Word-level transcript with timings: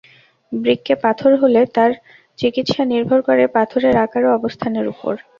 বৃক্কে 0.51 0.93
পাথর 1.03 1.31
হলে 1.41 1.61
তার 1.75 1.91
চিকিৎসা 2.39 2.83
নির্ভর 2.85 3.19
করে 3.27 3.43
পাথরের 3.55 3.95
আকার 4.05 4.23
ও 4.25 4.35
অবস্থানের 4.39 4.85
উপর। 4.93 5.13